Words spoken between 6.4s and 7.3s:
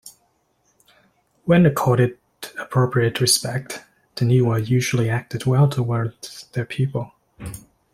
their people.